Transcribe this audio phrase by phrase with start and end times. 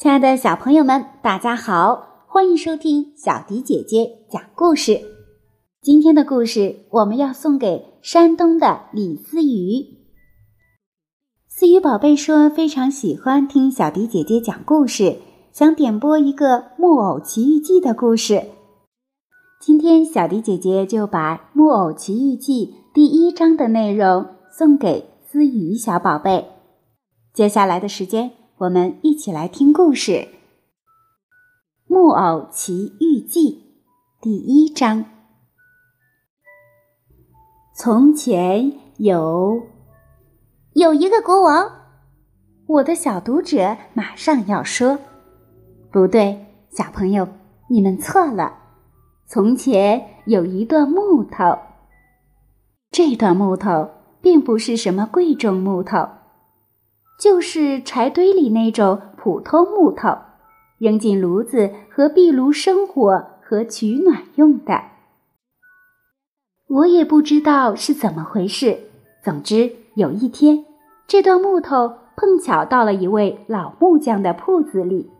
[0.00, 4.98] 亲爱的小朋友们，大家好，欢迎收听小迪姐姐讲故事。
[5.82, 9.98] 今天的故事我们要送给山东的李思雨。
[11.46, 15.18] 思雨宝贝说非常喜欢听小迪姐姐讲故事，
[15.52, 16.46] 想点播一个
[16.78, 18.44] 《木偶奇遇记》的故事。
[19.60, 26.46] 今天小迪姐姐就把《木偶奇遇记》第一章的内容送给思雨小宝贝。
[27.34, 28.39] 接下来的时间。
[28.60, 30.12] 我们一起来听故事
[31.86, 33.78] 《木偶奇遇记》
[34.22, 35.06] 第一章。
[37.74, 39.62] 从前有
[40.74, 41.72] 有一个国王，
[42.66, 44.98] 我的小读者马上要说
[45.90, 47.26] ：“不对，小朋友，
[47.70, 48.58] 你们错了。
[49.26, 51.58] 从前有一段木头，
[52.90, 53.88] 这段木头
[54.20, 56.06] 并不是什么贵重木头。”
[57.20, 60.16] 就是柴堆里那种普通木头，
[60.78, 64.84] 扔进炉子和壁炉生火和取暖用的。
[66.66, 68.88] 我也不知道是怎么回事。
[69.22, 70.64] 总之，有一天，
[71.06, 75.10] 这段木头碰巧到了一位老木匠的铺子里。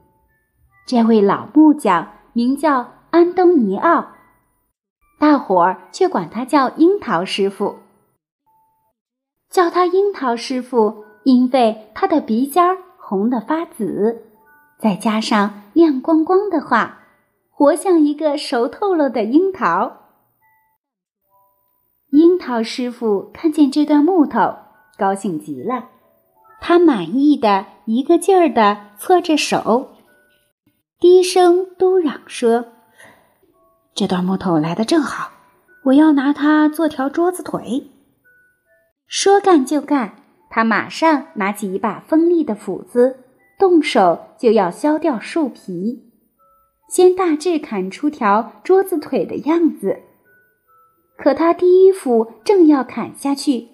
[0.86, 4.12] 这位老木匠名叫安东尼奥，
[5.18, 7.76] 大伙儿却管他叫樱桃师傅。
[9.50, 11.09] 叫他樱桃师傅。
[11.24, 14.22] 因为他的鼻尖儿红得发紫，
[14.78, 17.00] 再加上亮光光的话，
[17.50, 19.98] 活像一个熟透了的樱桃。
[22.10, 24.56] 樱桃师傅看见这段木头，
[24.96, 25.90] 高兴极了，
[26.60, 29.90] 他满意的一个劲儿的搓着手，
[30.98, 32.64] 低声嘟嚷说
[33.94, 35.30] ：“这段木头来的正好，
[35.84, 37.90] 我要拿它做条桌子腿。”
[39.06, 40.19] 说干就干。
[40.50, 43.20] 他马上拿起一把锋利的斧子，
[43.56, 46.10] 动手就要削掉树皮，
[46.88, 50.00] 先大致砍出条桌子腿的样子。
[51.16, 53.68] 可他第一斧正要砍下去，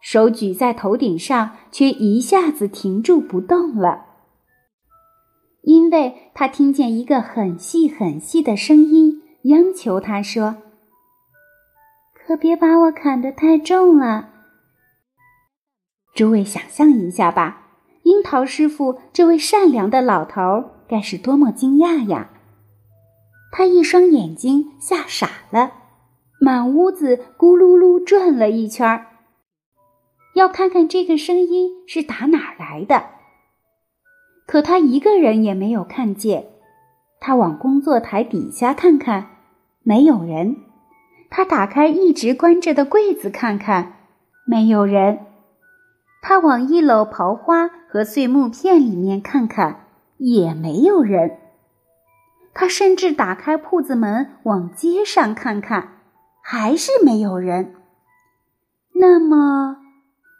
[0.00, 4.06] 手举在头顶上，却一下子停住不动了，
[5.62, 10.56] 因为他听见一个很细很细的声音央求他说
[12.14, 14.30] ：“可别把我砍得太重了。”
[16.16, 17.66] 诸位想象一下吧，
[18.04, 22.30] 樱桃师傅这位善良的老头该是多么惊讶呀！
[23.52, 25.72] 他一双眼睛吓傻了，
[26.40, 29.06] 满屋子咕噜噜转了一圈儿，
[30.34, 33.10] 要看看这个声音是打哪儿来的。
[34.46, 36.46] 可他一个人也没有看见。
[37.20, 39.26] 他往工作台底下看看，
[39.82, 40.54] 没有人；
[41.28, 43.96] 他打开一直关着的柜子看看，
[44.46, 45.25] 没有人。
[46.28, 51.38] 他往一篓刨花和碎木片里面看看，也没有人。
[52.52, 56.00] 他甚至打开铺子门往街上看看，
[56.42, 57.76] 还是没有人。
[58.92, 59.76] 那么，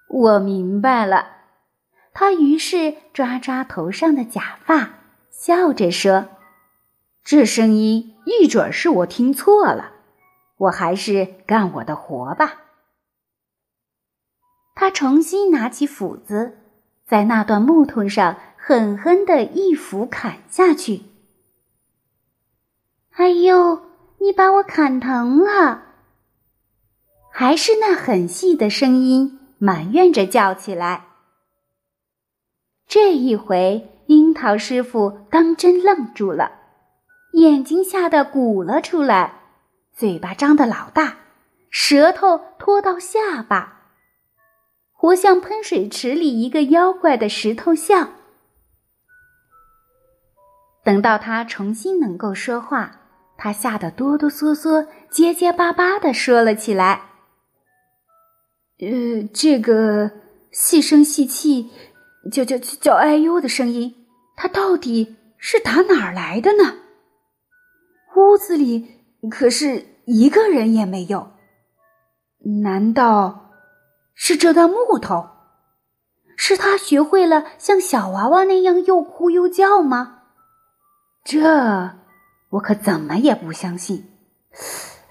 [0.08, 1.24] 我明白了。
[2.12, 4.91] 他于是抓抓头上的假发，
[5.30, 6.26] 笑着说
[7.22, 9.92] ：“这声音一准是我听错了。
[10.56, 12.62] 我还是干我的活吧。”
[14.76, 16.59] 他重新拿起斧子，
[17.06, 21.03] 在那段木头上狠狠的一斧砍下去。
[23.12, 23.81] 哎呦，
[24.19, 25.82] 你把我砍疼了！
[27.32, 31.06] 还是那很细的声音埋怨着叫起来。
[32.86, 36.53] 这一回，樱桃师傅当真愣住了，
[37.32, 39.41] 眼睛吓得鼓了出来，
[39.94, 41.16] 嘴巴张得老大，
[41.70, 43.75] 舌头拖到下巴。
[44.97, 48.12] 活像喷水池里一个妖怪的石头像。
[50.83, 53.01] 等到他重新能够说话，
[53.37, 57.03] 他吓得哆哆嗦嗦、结结巴巴的说了起来
[58.81, 60.11] ：“呃，这个
[60.51, 61.71] 细声细气、
[62.33, 64.07] 叫叫叫哎呦的声音，
[64.37, 66.78] 它到底是打哪儿来的呢？
[68.16, 71.33] 屋子里可是一个人也没有，
[72.63, 73.42] 难道？”
[74.18, 75.28] 是这段木头，
[76.36, 80.22] 是他学会了像小娃娃那样又哭又叫吗？
[81.22, 81.92] 这
[82.51, 84.10] 我可怎么也不相信。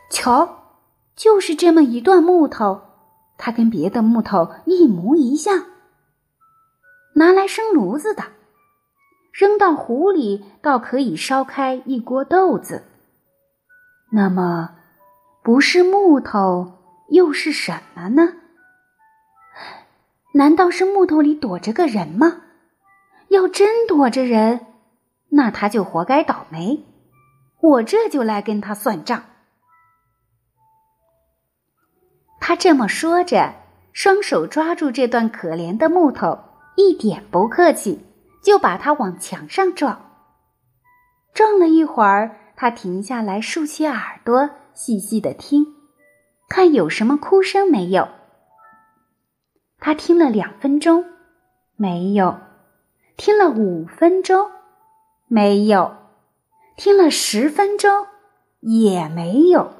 [0.09, 0.79] 瞧，
[1.15, 2.81] 就是这么一段木头，
[3.37, 5.65] 它跟别的木头一模一样，
[7.13, 8.23] 拿来生炉子的，
[9.31, 12.83] 扔到湖里倒可以烧开一锅豆子。
[14.11, 14.71] 那么，
[15.43, 16.73] 不是木头
[17.09, 18.33] 又是什么呢？
[20.35, 22.41] 难道是木头里躲着个人吗？
[23.29, 24.65] 要真躲着人，
[25.29, 26.83] 那他就活该倒霉。
[27.61, 29.23] 我这就来跟他算账。
[32.41, 33.53] 他这么说着，
[33.93, 36.37] 双手抓住这段可怜的木头，
[36.75, 38.05] 一点不客气，
[38.43, 40.01] 就把它往墙上撞。
[41.33, 45.65] 撞了一会儿，他停下来，竖起耳朵，细细的听，
[46.49, 48.09] 看有什么哭声没有。
[49.85, 51.05] 他听了两分钟，
[51.75, 52.39] 没有；
[53.17, 54.49] 听了五分钟，
[55.27, 55.91] 没有；
[56.75, 58.07] 听了十分钟，
[58.61, 59.75] 也没有。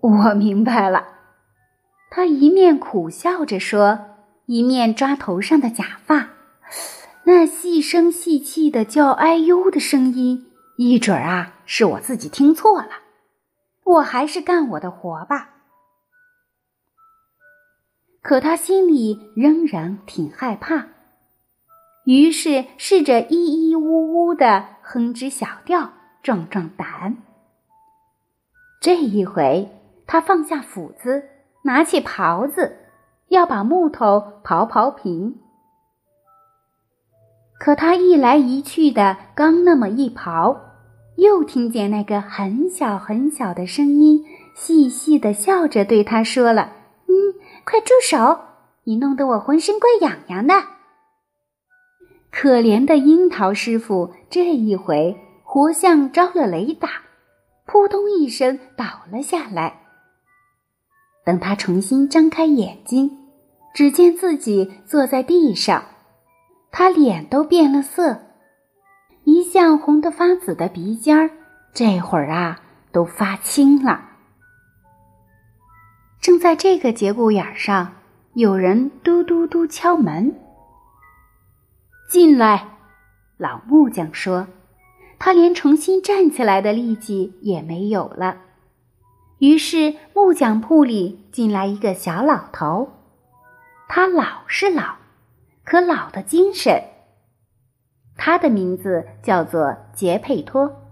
[0.00, 1.06] 我明白了，
[2.10, 4.06] 他一面苦笑着说，
[4.46, 6.30] 一面抓头上的假发。
[7.24, 12.88] 那细声细气的叫“哎呦”的声音，一准儿啊是我自己听错了。
[13.84, 15.59] 我还是干我的活吧。
[18.22, 20.88] 可他心里仍然挺害怕，
[22.04, 27.16] 于是试着咿咿呜呜的哼支小调，壮壮胆。
[28.80, 29.70] 这一回，
[30.06, 31.24] 他放下斧子，
[31.64, 32.76] 拿起刨子，
[33.28, 35.38] 要把木头刨刨平。
[37.58, 40.56] 可他一来一去的，刚那么一刨，
[41.16, 44.24] 又听见那个很小很小的声音，
[44.54, 46.72] 细细的笑着对他说了：“，
[47.70, 48.40] 快住手！
[48.82, 50.54] 你弄得我浑身怪痒痒的。”
[52.32, 56.88] 可怜的樱桃师傅这一回活像着了雷打，
[57.66, 59.82] 扑通一声倒了下来。
[61.24, 63.18] 等他重新张开眼睛，
[63.72, 65.84] 只见自己坐在地上。
[66.72, 68.20] 他脸都变了色，
[69.22, 71.30] 一向红得发紫的鼻尖儿，
[71.72, 74.09] 这会儿啊都发青了。
[76.20, 77.94] 正在这个节骨眼上，
[78.34, 80.34] 有人嘟嘟嘟敲门。
[82.10, 82.76] 进来，
[83.38, 84.46] 老木匠说，
[85.18, 88.36] 他连重新站起来的力气也没有了。
[89.38, 92.90] 于是木匠铺里进来一个小老头，
[93.88, 94.96] 他老是老。
[95.64, 96.82] 可老的精神。
[98.16, 100.82] 他的名字叫做杰佩托，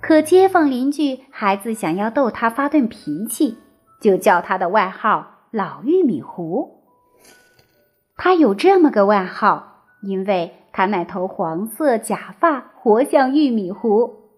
[0.00, 3.58] 可街坊邻居孩子想要逗他发顿脾气，
[4.02, 6.82] 就叫他的外号“老玉米糊”。
[8.18, 14.28] 他有这么个外号，因为他那头黄色假发活像玉米糊。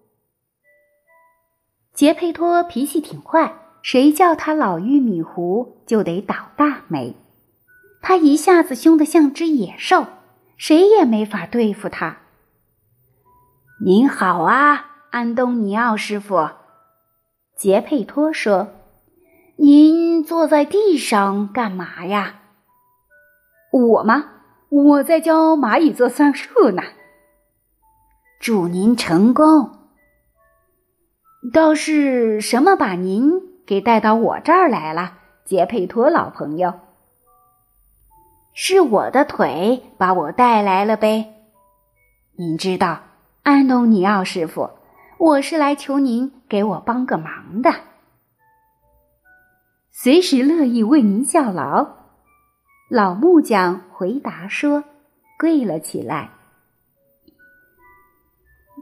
[1.93, 7.15] 杰佩托脾气挺坏，谁叫他老玉米糊，就得倒大霉。
[8.01, 10.05] 他一下子凶得像只野兽，
[10.57, 12.17] 谁也没法对付他。
[13.83, 16.49] 您好啊，安东尼奥师傅，
[17.55, 18.67] 杰佩托说
[19.57, 22.41] ：“您坐在地上干嘛呀？”
[23.71, 24.25] 我吗？
[24.69, 26.81] 我在教蚂蚁做算术呢。
[28.39, 29.71] 祝您成功。
[31.53, 33.31] 倒是什么把您
[33.65, 36.73] 给带到我这儿来了，杰佩托老朋友？
[38.53, 41.33] 是我的腿把我带来了呗。
[42.37, 42.99] 您知道，
[43.43, 44.71] 安东尼奥师傅，
[45.17, 47.71] 我是来求您给我帮个忙的。
[49.97, 51.87] 随时乐意为您效劳。
[52.89, 54.83] 老木匠回答说，
[55.39, 56.31] 跪了起来。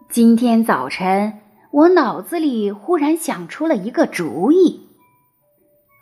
[0.10, 4.90] 今天早晨，我脑子里忽然想出了一个主意，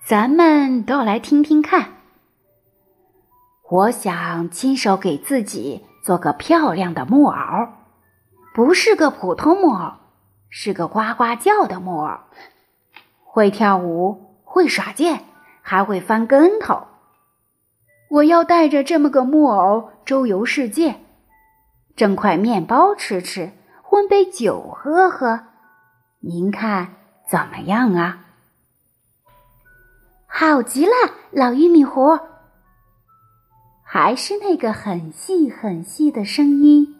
[0.05, 1.95] 咱们都来听听看。
[3.69, 7.35] 我想亲手给自己做个漂亮的木偶，
[8.55, 9.91] 不是个普通木偶，
[10.47, 12.17] 是个呱呱叫的木偶，
[13.25, 15.23] 会跳舞，会耍剑，
[15.61, 16.87] 还会翻跟头。
[18.09, 20.99] 我要带着这么个木偶周游世界，
[21.95, 25.39] 蒸块面包吃吃，混杯酒喝喝，
[26.19, 26.95] 您看
[27.29, 28.25] 怎么样啊？
[30.27, 30.91] 好极了，
[31.31, 32.19] 老玉米糊。
[33.85, 36.93] 还是那个很细很细的声音，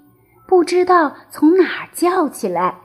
[0.48, 2.76] 不知道从哪儿叫起来。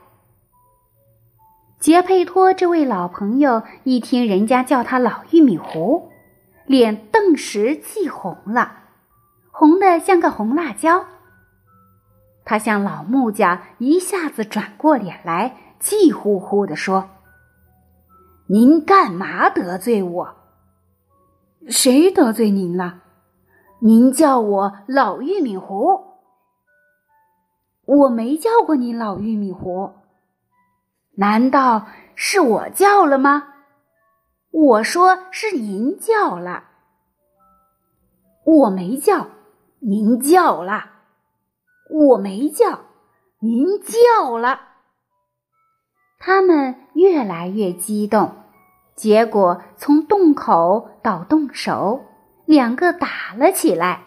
[1.79, 6.09] 杰佩托这位老朋友一听人家叫他老玉米糊，
[6.65, 8.71] 脸顿时气红了，
[9.51, 11.05] 红的像个红辣椒。
[12.43, 17.09] 他向老木匠一下子转过脸来，气呼呼地说
[18.49, 20.35] ：“您干嘛得罪我？
[21.69, 23.03] 谁得罪您了？”
[23.79, 26.01] 您叫我老玉米糊，
[27.85, 29.91] 我没叫过您老玉米糊，
[31.19, 33.47] 难道是我叫了吗？
[34.51, 36.65] 我说是您叫了，
[38.45, 39.27] 我没叫，
[39.79, 40.91] 您叫了，
[41.89, 42.81] 我没叫，
[43.39, 44.61] 您叫了。
[46.19, 48.35] 他们越来越激动，
[48.95, 52.05] 结果从洞口到洞手，
[52.45, 54.03] 两个打了起来，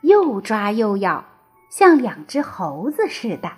[0.00, 1.26] 又抓又咬，
[1.70, 3.50] 像两只猴子似的。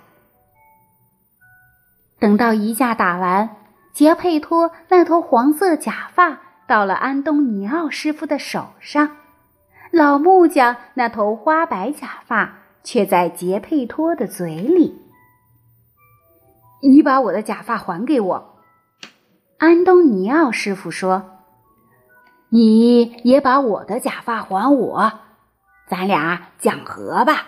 [2.21, 3.57] 等到一架打完，
[3.91, 6.37] 杰佩托那头黄色假发
[6.67, 9.17] 到了安东尼奥师傅的手上，
[9.89, 15.01] 老木匠那头花白假发却在杰佩托的嘴里。
[16.83, 18.55] 你把我的假发还给我，
[19.57, 21.39] 安东尼奥师傅说
[22.49, 25.11] ：“你也把我的假发还我，
[25.87, 27.47] 咱俩讲和吧。”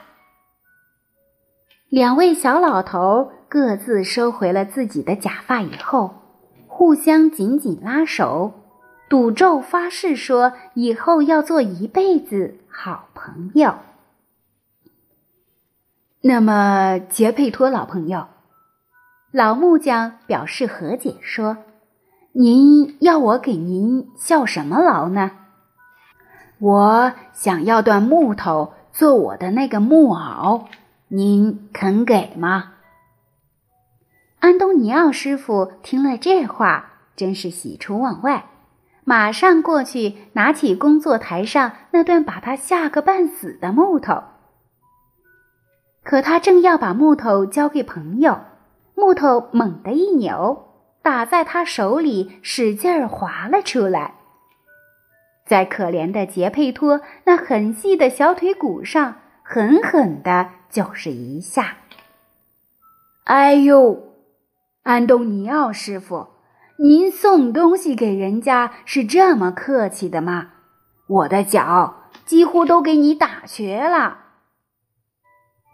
[1.93, 6.15] 两位小老头各自收回了自己的假发以后，
[6.65, 8.51] 互相紧紧拉手，
[9.07, 13.75] 赌咒发誓说以后要做一辈子好朋友。
[16.21, 18.25] 那么，杰佩托老朋友。
[19.31, 21.57] 老木匠表示和解说
[22.33, 25.29] ：“您要我给您效什么劳呢？
[26.57, 30.65] 我想要段木头做我的那个木偶，
[31.15, 32.73] 您肯给吗？”
[34.41, 38.45] 安东尼奥师傅听了这话，真是喜出望外，
[39.03, 44.23] 马上过去拿起工作台上那段把他吓个半死的木头。
[46.03, 48.39] 可他正要把木头交给朋友。
[48.95, 50.67] 木头猛地一扭，
[51.03, 54.15] 打在他手里，使劲儿滑了出来，
[55.45, 61.77] 在可怜的杰佩托那很细的小腿骨上狠狠的就是一下。
[63.25, 64.15] 哎呦，
[64.81, 66.29] 安东尼奥师傅，
[66.79, 70.49] 您送东西给人家是这么客气的吗？
[71.05, 74.21] 我的脚几乎都给你打瘸了。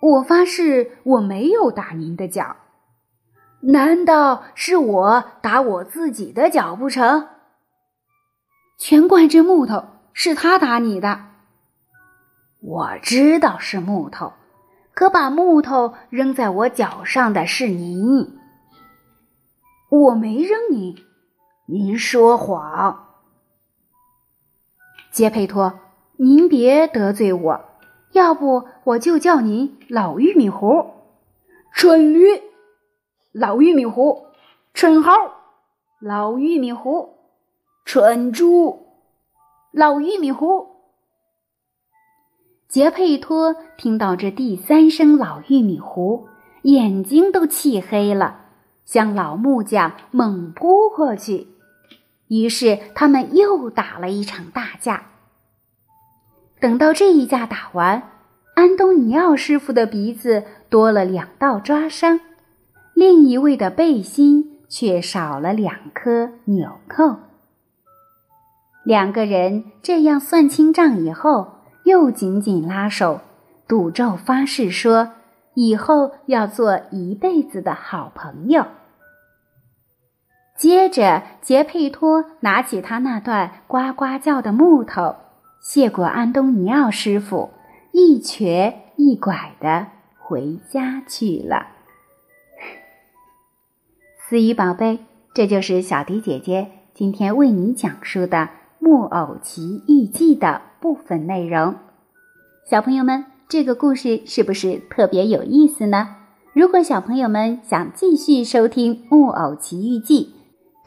[0.02, 2.58] 我发誓，我没有打您的脚。
[3.62, 7.30] 难道是我打我自己的脚不成？
[8.78, 11.26] 全怪这木头，是他打你的。
[12.62, 14.34] 我知道是木头，
[15.00, 18.38] 可把木头扔在我脚上的是您。
[19.90, 20.94] 我没扔您，
[21.68, 23.08] 您说谎。
[25.10, 25.80] 杰佩托，
[26.18, 27.62] 您别得罪我，
[28.12, 30.92] 要不我就叫您老玉米糊，
[31.72, 32.28] 蠢驴。
[33.32, 34.26] 老玉米糊，
[34.74, 35.12] 蠢猴；
[36.02, 37.16] 老玉米糊，
[37.86, 38.80] 蠢猪；
[39.72, 40.69] 老玉米糊。
[42.70, 46.28] 杰佩托听到这第三声“老玉米糊”，
[46.62, 48.42] 眼睛都气黑了，
[48.86, 51.48] 向老木匠猛扑过去。
[52.28, 55.08] 于是他们又打了一场大架。
[56.60, 58.04] 等到这一架打完，
[58.54, 62.20] 安东尼奥师傅的鼻子多了两道抓伤。
[62.94, 67.16] 另一位的背心却少了两颗纽扣。
[68.84, 71.59] 两个人这样算清账以后，
[71.90, 73.22] 又紧紧拉手，
[73.68, 75.14] 赌咒发誓说
[75.56, 78.68] 以后要做一辈子的好朋友。
[80.56, 85.16] 接着，杰佩托拿起他那段呱呱叫的木头，
[85.62, 87.50] 谢过安东尼奥师傅，
[87.92, 89.88] 一瘸一拐的
[90.20, 91.70] 回家去了。
[94.30, 95.00] 思雨宝贝，
[95.34, 98.38] 这就是小迪姐姐今天为你讲述的
[98.80, 101.76] 《木偶奇遇记》的部分内容。
[102.66, 106.16] 小朋友们，这个故事是不是特别有意思呢？
[106.54, 110.34] 如果小朋友们想继续收听《木偶奇遇记》，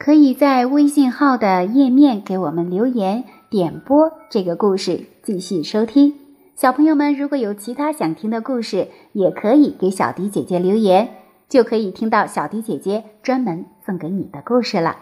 [0.03, 6.13] 可以在微信号的页面给我们留言点播这个故事，继续收听。
[6.55, 11.09] 小朋友们如果有其他想听的故事，也可以给小迪姐姐留言。
[11.49, 14.97] 就可以听到小迪姐姐专门送给你的故事了。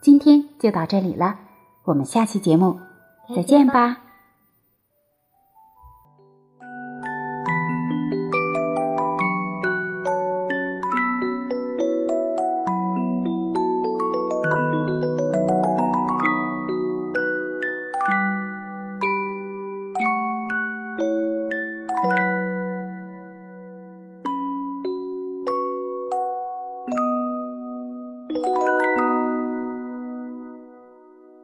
[0.00, 1.40] 今天就到这里了，
[1.88, 2.78] 我们下期节目
[3.34, 4.07] 再见吧。